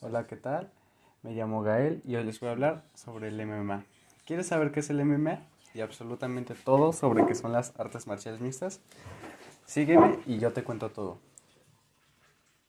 [0.00, 0.70] Hola, ¿qué tal?
[1.24, 3.84] Me llamo Gael y hoy les voy a hablar sobre el MMA.
[4.24, 5.40] ¿Quieres saber qué es el MMA?
[5.74, 8.80] Y absolutamente todo sobre qué son las artes marciales mixtas.
[9.66, 11.18] Sígueme y yo te cuento todo.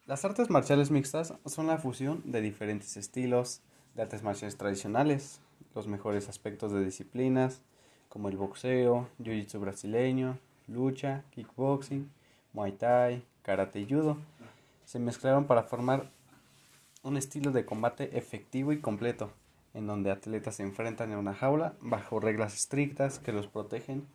[0.07, 3.61] Las artes marciales mixtas son la fusión de diferentes estilos
[3.93, 5.39] de artes marciales tradicionales,
[5.75, 7.61] los mejores aspectos de disciplinas
[8.07, 12.09] como el boxeo, jiu-jitsu brasileño, lucha, kickboxing,
[12.53, 14.17] muay thai, karate y judo.
[14.85, 16.09] Se mezclaron para formar
[17.03, 19.31] un estilo de combate efectivo y completo,
[19.73, 24.05] en donde atletas se enfrentan en una jaula bajo reglas estrictas que los protegen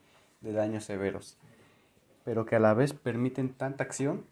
[0.41, 1.39] de daños severos,
[2.25, 4.25] pero que a la vez permiten tanta acción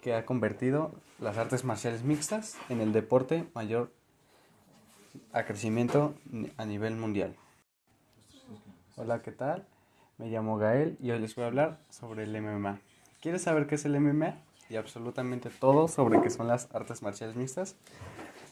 [0.00, 3.90] que ha convertido las artes marciales mixtas en el deporte mayor
[5.32, 6.14] a crecimiento
[6.56, 7.34] a nivel mundial.
[8.96, 9.66] Hola, ¿qué tal?
[10.18, 12.78] Me llamo Gael y hoy les voy a hablar sobre el MMA.
[13.20, 14.45] ¿Quieres saber qué es el MMA?
[14.68, 17.76] Y absolutamente todo sobre qué son las artes marciales mixtas.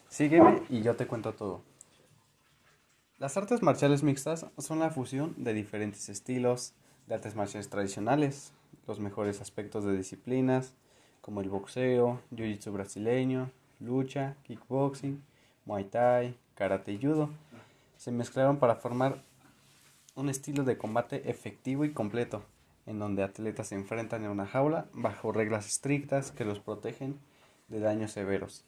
[0.08, 1.62] Sígueme y yo te cuento todo.
[3.18, 6.74] Las artes marciales mixtas son la fusión de diferentes estilos
[7.06, 8.52] de artes marciales tradicionales,
[8.86, 10.74] los mejores aspectos de disciplinas
[11.20, 13.50] como el boxeo, jiu-jitsu brasileño,
[13.80, 15.22] lucha, kickboxing,
[15.64, 17.30] muay thai, karate y judo.
[17.96, 19.22] Se mezclaron para formar
[20.14, 22.44] un estilo de combate efectivo y completo
[22.86, 27.18] en donde atletas se enfrentan en una jaula bajo reglas estrictas que los protegen
[27.68, 28.64] de daños severos,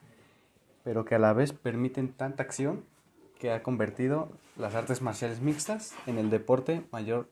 [0.85, 2.85] pero que a la vez permiten tanta acción
[3.39, 7.29] que ha convertido las artes marciales mixtas en el deporte mayor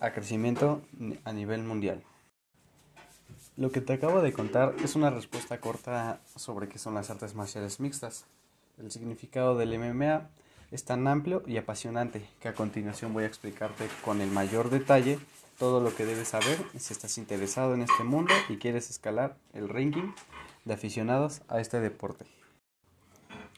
[0.00, 0.82] a crecimiento
[1.24, 2.02] a nivel mundial.
[3.56, 7.34] Lo que te acabo de contar es una respuesta corta sobre qué son las artes
[7.34, 8.26] marciales mixtas.
[8.78, 10.28] El significado del MMA
[10.70, 15.18] es tan amplio y apasionante que a continuación voy a explicarte con el mayor detalle
[15.58, 19.68] todo lo que debes saber si estás interesado en este mundo y quieres escalar el
[19.68, 20.12] ranking
[20.64, 22.26] de aficionados a este deporte.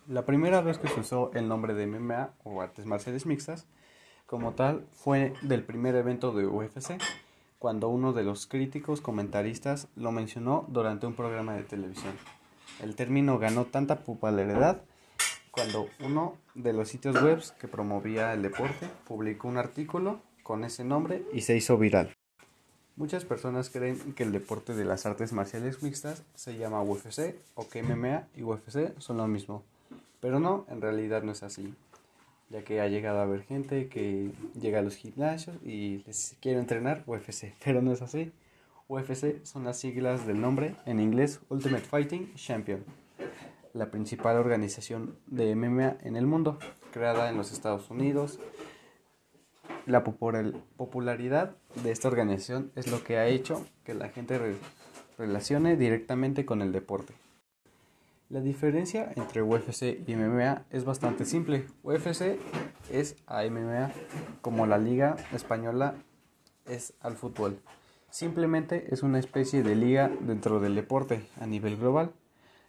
[0.07, 3.67] La primera vez que se usó el nombre de MMA o artes marciales mixtas
[4.27, 6.99] como tal fue del primer evento de UFC,
[7.59, 12.13] cuando uno de los críticos comentaristas lo mencionó durante un programa de televisión.
[12.81, 14.83] El término ganó tanta popularidad
[15.51, 20.83] cuando uno de los sitios web que promovía el deporte publicó un artículo con ese
[20.83, 22.17] nombre y se hizo viral.
[22.97, 27.69] Muchas personas creen que el deporte de las artes marciales mixtas se llama UFC o
[27.69, 29.63] que MMA y UFC son lo mismo,
[30.23, 31.75] pero no, en realidad no es así,
[32.49, 36.59] ya que ha llegado a haber gente que llega a los gimnasios y les quiere
[36.59, 38.33] entrenar UFC, pero no es así.
[38.89, 42.83] UFC son las siglas del nombre en inglés Ultimate Fighting Champion,
[43.75, 46.59] la principal organización de MMA en el mundo,
[46.91, 48.41] creada en los Estados Unidos
[49.89, 54.57] la popularidad de esta organización es lo que ha hecho que la gente
[55.17, 57.15] relacione directamente con el deporte.
[58.29, 61.65] La diferencia entre UFC y MMA es bastante simple.
[61.83, 62.39] UFC
[62.93, 63.91] es a MMA
[64.43, 65.95] como la liga española
[66.67, 67.59] es al fútbol.
[68.11, 72.13] Simplemente es una especie de liga dentro del deporte a nivel global.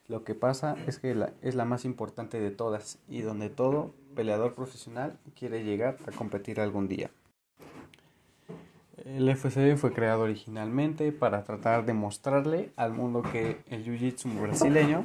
[0.10, 4.56] Lo que pasa es que es la más importante de todas y donde todo peleador
[4.56, 7.12] profesional quiere llegar a competir algún día.
[9.06, 15.04] El FC fue creado originalmente para tratar de mostrarle al mundo que el Jiu-Jitsu brasileño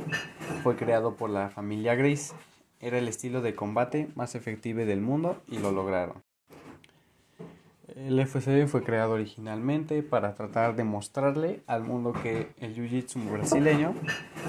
[0.63, 2.35] fue creado por la familia Grace.
[2.81, 6.24] Era el estilo de combate más efectivo del mundo y lo lograron.
[7.97, 13.95] El FC fue creado originalmente para tratar de mostrarle al mundo que el Jiu-Jitsu brasileño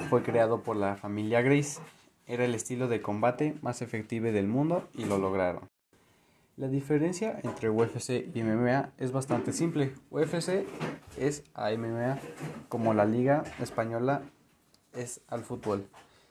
[0.09, 1.79] fue creado por la familia Grace.
[2.25, 5.69] Era el estilo de combate más efectivo del mundo y lo lograron.
[6.57, 9.93] La diferencia entre UFC y MMA es bastante simple.
[10.09, 10.65] UFC
[11.15, 12.17] es a MMA
[12.67, 14.23] como la liga española
[14.91, 15.85] es al fútbol.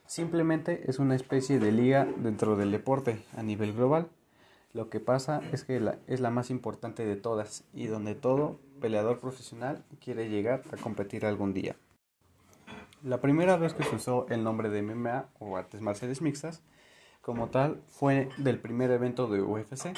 [0.07, 4.09] Simplemente es una especie de liga dentro del deporte a nivel global.
[4.75, 9.21] Lo que pasa es que es la más importante de todas y donde todo peleador
[9.21, 11.77] profesional quiere llegar a competir algún día.
[13.05, 16.61] La primera vez que se usó el nombre de MMA o artes marciales mixtas
[17.21, 19.97] como tal fue del primer evento de UFC,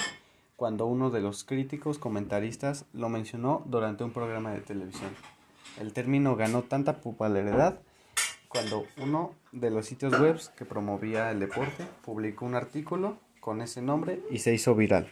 [0.57, 5.11] cuando uno de los críticos comentaristas lo mencionó durante un programa de televisión.
[5.81, 7.81] El término ganó tanta popularidad
[8.49, 13.81] cuando uno de los sitios web que promovía el deporte publicó un artículo con ese
[13.81, 15.09] nombre y se hizo viral.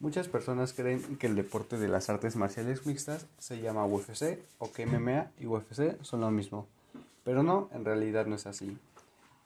[0.00, 4.72] Muchas personas creen que el deporte de las artes marciales mixtas se llama UFC o
[4.72, 6.66] que MMA y UFC son lo mismo.
[7.24, 8.78] Pero no, en realidad no es así,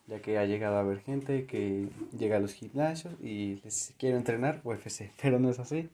[0.06, 4.16] ya que ha llegado a haber gente que llega a los gimnasios y les quiere
[4.16, 5.90] entrenar UFC, pero no es así.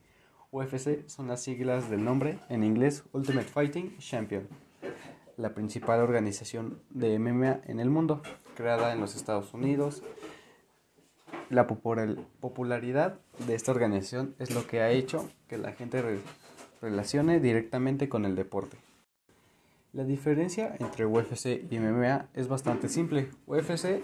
[0.50, 4.46] UFC son las siglas del nombre en inglés Ultimate Fighting Champion,
[5.38, 8.20] la principal organización de MMA en el mundo,
[8.54, 10.02] creada en los Estados Unidos.
[11.52, 16.02] La popularidad de esta organización es lo que ha hecho que la gente
[16.80, 18.78] relacione directamente con el deporte.
[19.92, 23.28] La diferencia entre UFC y MMA es bastante simple.
[23.46, 24.00] UFC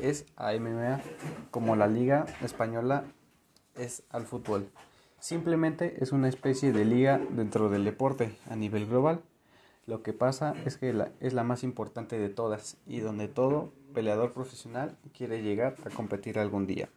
[0.00, 1.00] es a MMA
[1.52, 3.04] como la liga española
[3.76, 4.68] es al fútbol.
[5.20, 9.22] Simplemente es una especie de liga dentro del deporte a nivel global.
[9.86, 14.32] Lo que pasa es que es la más importante de todas y donde todo peleador
[14.32, 16.88] profesional quiere llegar a competir algún día.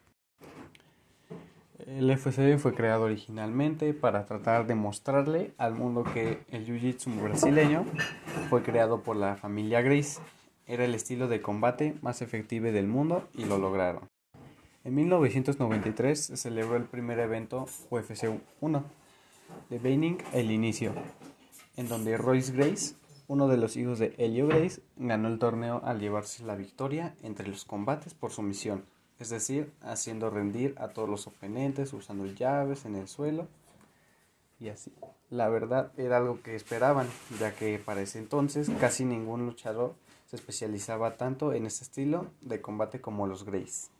[1.87, 7.85] El UFC fue creado originalmente para tratar de mostrarle al mundo que el Jiu-Jitsu brasileño
[8.51, 10.21] fue creado por la familia Grace.
[10.67, 14.07] Era el estilo de combate más efectivo del mundo y lo lograron.
[14.83, 18.83] En 1993 se celebró el primer evento UFC 1
[19.71, 20.93] de Beining El Inicio,
[21.77, 22.93] en donde Royce Grace,
[23.31, 27.47] uno de los hijos de Helio Grace, ganó el torneo al llevarse la victoria entre
[27.47, 28.83] los combates por sumisión,
[29.19, 33.47] es decir, haciendo rendir a todos los oponentes usando llaves en el suelo
[34.59, 34.91] y así.
[35.29, 37.07] La verdad era algo que esperaban,
[37.39, 39.95] ya que para ese entonces casi ningún luchador
[40.25, 43.91] se especializaba tanto en este estilo de combate como los Grace.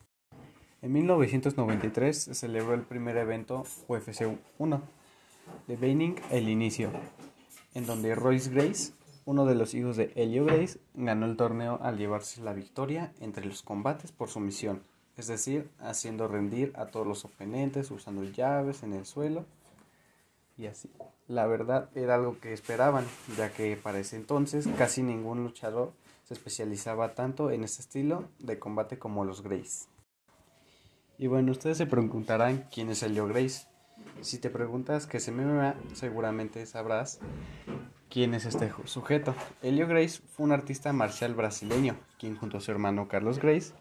[0.81, 4.27] En 1993 se celebró el primer evento UFC
[4.59, 4.81] 1
[5.67, 6.89] de Beining El Inicio,
[7.73, 8.91] en donde Royce Grace,
[9.25, 13.45] uno de los hijos de Helio Grace, ganó el torneo al llevarse la victoria entre
[13.45, 14.83] los combates por sumisión,
[15.17, 19.45] es decir, haciendo rendir a todos los oponentes usando llaves en el suelo
[20.57, 20.89] y así.
[21.27, 23.05] La verdad era algo que esperaban,
[23.37, 28.59] ya que para ese entonces casi ningún luchador se especializaba tanto en este estilo de
[28.59, 29.87] combate como los Grace.
[31.17, 33.67] Y bueno, ustedes se preguntarán quién es Helio Grace.
[34.21, 37.19] Si te preguntas qué es MMA, seguramente sabrás
[38.09, 39.33] quién es este sujeto.
[39.61, 43.73] Helio Grace fue un artista marcial brasileño, quien junto a su hermano Carlos Grace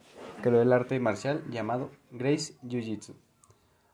[0.43, 3.15] creó el arte marcial llamado Grace Jiu-Jitsu,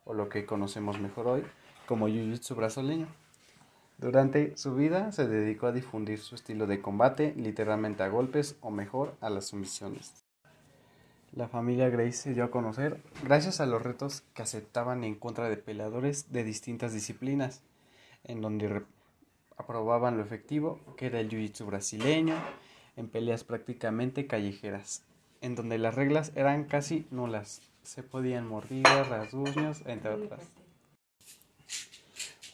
[0.05, 1.43] o lo que conocemos mejor hoy
[1.87, 3.09] como Jiu-Jitsu brasileño.
[3.99, 8.71] Durante su vida se dedicó a difundir su estilo de combate, literalmente a golpes o
[8.71, 10.26] mejor a las sumisiones.
[11.37, 15.51] La familia Grace se dio a conocer gracias a los retos que aceptaban en contra
[15.51, 17.61] de peleadores de distintas disciplinas,
[18.25, 18.83] en donde
[19.59, 22.35] aprobaban lo efectivo que era el jiu-jitsu brasileño,
[22.97, 25.03] en peleas prácticamente callejeras,
[25.43, 30.41] en donde las reglas eran casi nulas, se podían mordidas, rasguños, entre otras.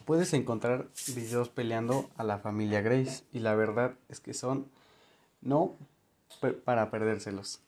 [0.05, 4.67] Puedes encontrar videos peleando a la familia Grace y la verdad es que son
[5.41, 5.77] no
[6.65, 7.63] para perdérselos.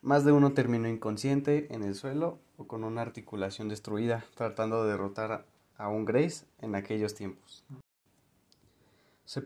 [0.00, 4.92] Más de uno terminó inconsciente en el suelo o con una articulación destruida, tratando de
[4.92, 5.44] derrotar
[5.76, 7.64] a un Grace en aquellos tiempos.
[9.24, 9.42] Se,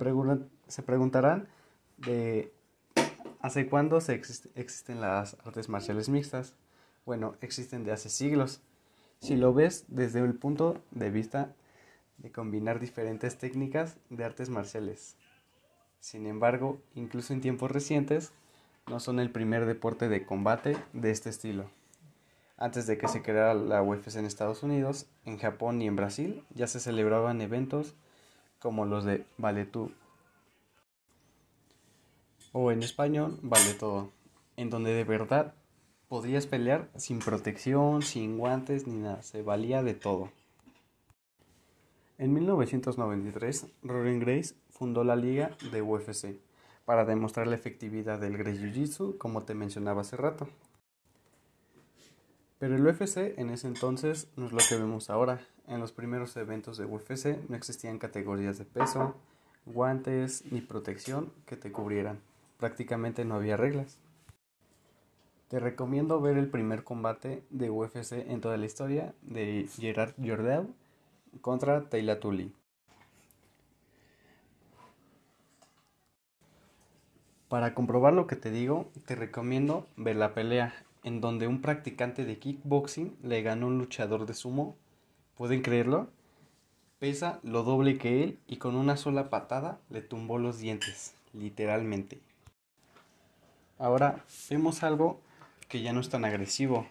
[0.69, 1.49] se preguntarán
[1.97, 2.53] de
[3.41, 6.55] hace cuándo se existen las artes marciales mixtas.
[7.07, 8.61] Bueno, existen de hace siglos.
[9.21, 11.55] Si lo ves desde el punto de vista
[12.19, 15.17] de combinar diferentes técnicas de artes marciales.
[15.99, 18.33] Sin embargo, incluso en tiempos recientes,
[18.87, 21.71] no son el primer deporte de combate de este estilo.
[22.57, 26.45] Antes de que se creara la UFC en Estados Unidos, en Japón y en Brasil
[26.55, 27.95] ya se celebraban eventos
[28.61, 29.93] como los de Vale Tú
[32.53, 34.11] o en español Vale Todo,
[34.57, 35.55] en donde de verdad
[36.09, 40.31] podías pelear sin protección, sin guantes ni nada, se valía de todo.
[42.19, 46.37] En 1993, Rory Grace fundó la liga de UFC
[46.85, 50.49] para demostrar la efectividad del Grace Jiu-Jitsu, como te mencionaba hace rato.
[52.59, 55.41] Pero el UFC en ese entonces no es lo que vemos ahora.
[55.67, 59.17] En los primeros eventos de UFC no existían categorías de peso,
[59.67, 62.21] guantes ni protección que te cubrieran.
[62.59, 63.99] Prácticamente no había reglas.
[65.49, 70.69] Te recomiendo ver el primer combate de UFC en toda la historia de Gerard Jordel
[71.41, 72.55] contra Taylor Tully.
[77.53, 82.25] Para comprobar lo que te digo, te recomiendo ver la pelea en donde un practicante
[82.25, 84.75] de kickboxing le ganó a un luchador de sumo.
[85.37, 86.09] ¿Pueden creerlo?
[86.99, 92.21] Pesa lo doble que él y con una sola patada le tumbó los dientes, literalmente.
[93.79, 95.21] Ahora vemos algo
[95.69, 96.87] que ya no es tan agresivo,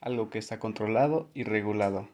[0.00, 2.08] algo que está controlado y regulado,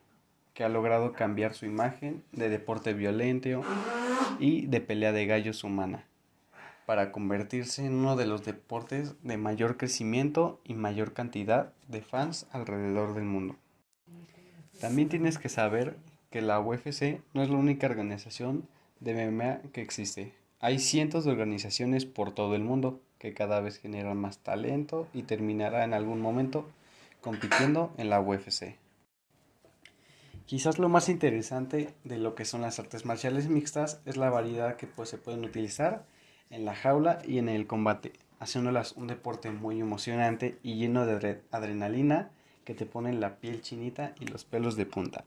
[0.52, 3.62] que ha logrado cambiar su imagen de deporte violento
[4.38, 6.04] y de pelea de gallos humana
[6.90, 12.48] para convertirse en uno de los deportes de mayor crecimiento y mayor cantidad de fans
[12.50, 13.54] alrededor del mundo.
[14.80, 15.94] También tienes que saber
[16.30, 18.66] que la UFC no es la única organización
[18.98, 20.34] de MMA que existe.
[20.58, 23.00] Hay cientos de organizaciones por todo el mundo.
[23.20, 26.68] que cada vez generan más talento y terminará en algún momento
[27.20, 28.74] compitiendo en la UFC.
[30.44, 34.74] Quizás lo más interesante de lo que son las artes marciales mixtas es la variedad
[34.74, 36.04] que pues, se pueden utilizar
[36.50, 41.40] en la jaula y en el combate, haciéndolas un deporte muy emocionante y lleno de
[41.50, 42.30] adrenalina
[42.64, 45.24] que te ponen la piel chinita y los pelos de punta.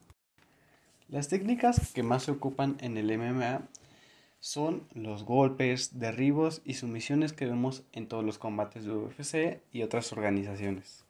[1.10, 3.62] Las técnicas que más se ocupan en el MMA
[4.40, 9.84] son los golpes, derribos y sumisiones que vemos en todos los combates de UFC y
[9.84, 11.06] otras organizaciones.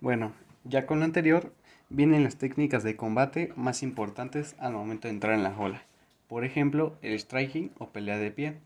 [0.00, 0.32] Bueno,
[0.64, 1.52] ya con lo anterior
[1.88, 5.82] vienen las técnicas de combate más importantes al momento de entrar en la jola.
[6.28, 8.58] Por ejemplo, el striking o pelea de pie.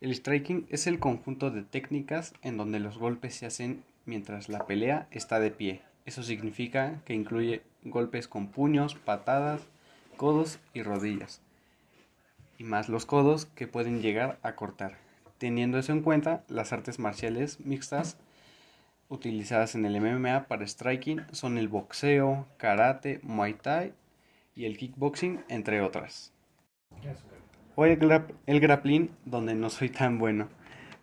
[0.00, 4.66] El striking es el conjunto de técnicas en donde los golpes se hacen mientras la
[4.66, 5.82] pelea está de pie.
[6.06, 9.62] Eso significa que incluye golpes con puños, patadas,
[10.16, 11.42] codos y rodillas
[12.58, 14.98] y más los codos que pueden llegar a cortar.
[15.38, 18.18] Teniendo eso en cuenta, las artes marciales mixtas
[19.08, 23.94] utilizadas en el MMA para striking son el boxeo, karate, muay thai
[24.56, 26.32] y el kickboxing, entre otras.
[27.80, 30.48] O el, el grappling, donde no soy tan bueno.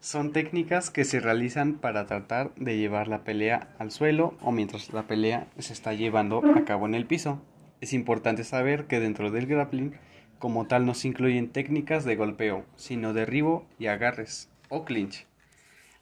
[0.02, 4.92] Son técnicas que se realizan para tratar de llevar la pelea al suelo o mientras
[4.92, 7.42] la pelea se está llevando a cabo en el piso.
[7.80, 9.94] Es importante saber que dentro del grappling
[10.38, 15.28] como tal no se incluyen técnicas de golpeo, sino derribo y agarres o clinch.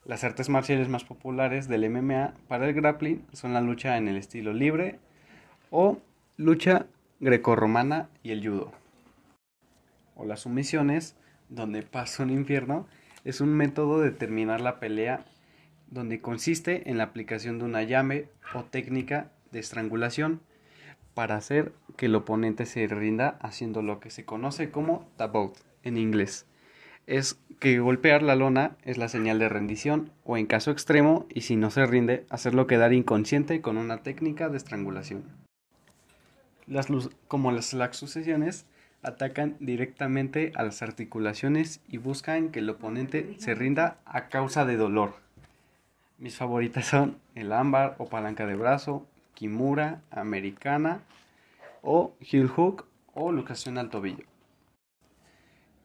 [0.05, 4.17] Las artes marciales más populares del MMA para el grappling son la lucha en el
[4.17, 4.97] estilo libre
[5.69, 5.99] o
[6.35, 6.87] lucha
[7.19, 8.82] grecorromana y el judo.
[10.15, 11.15] O las sumisiones,
[11.49, 12.87] donde pasa un infierno,
[13.23, 15.25] es un método de terminar la pelea
[15.89, 20.41] donde consiste en la aplicación de una llave o técnica de estrangulación
[21.13, 25.57] para hacer que el oponente se rinda haciendo lo que se conoce como tap out
[25.83, 26.47] en inglés.
[27.05, 31.41] Es que golpear la lona es la señal de rendición o en caso extremo y
[31.41, 35.23] si no se rinde hacerlo quedar inconsciente con una técnica de estrangulación.
[36.65, 36.87] Las
[37.27, 38.65] como las sucesiones
[39.03, 44.77] atacan directamente a las articulaciones y buscan que el oponente se rinda a causa de
[44.77, 45.13] dolor.
[46.17, 51.01] Mis favoritas son el ámbar o palanca de brazo, Kimura, Americana
[51.81, 54.25] o Heel Hook o locación al tobillo.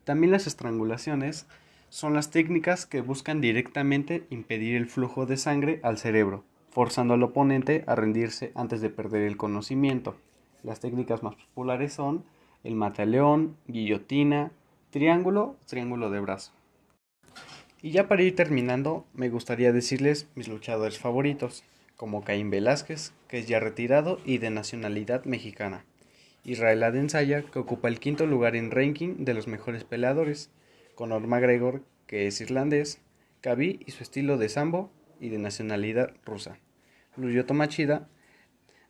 [0.05, 1.47] También las estrangulaciones
[1.91, 7.23] son las técnicas que buscan directamente impedir el flujo de sangre al cerebro, forzando al
[7.23, 10.17] oponente a rendirse antes de perder el conocimiento.
[10.63, 12.25] Las técnicas más populares son
[12.65, 14.51] el mataleón, guillotina,
[14.91, 16.53] triángulo, triángulo de brazo.
[17.81, 21.63] Y ya para ir terminando, me gustaría decirles mis luchadores favoritos
[21.97, 25.85] como Caín Velázquez, que es ya retirado y de nacionalidad mexicana.
[26.45, 30.51] Israel Adensaya, que ocupa el quinto lugar en ranking de los mejores peleadores.
[30.95, 33.01] Conor McGregor, que es irlandés.
[33.41, 36.59] Khabib y su estilo de sambo y de nacionalidad rusa.
[37.17, 38.09] Lyoto Machida,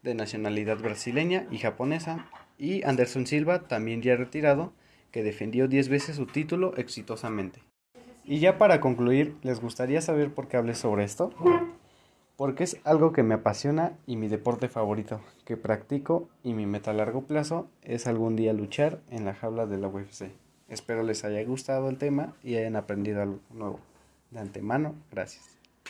[0.02, 2.26] de nacionalidad brasileña y japonesa.
[2.58, 4.72] Y Anderson Silva, también ya retirado,
[5.10, 7.62] que defendió 10 veces su título exitosamente.
[8.24, 11.32] Y ya para concluir, ¿les gustaría saber por qué hablé sobre esto?
[12.38, 16.92] porque es algo que me apasiona y mi deporte favorito, que practico y mi meta
[16.92, 20.30] a largo plazo es algún día luchar en la jaula de la UFC.
[20.68, 23.80] Espero les haya gustado el tema y hayan aprendido algo nuevo.
[24.30, 25.57] De antemano, gracias.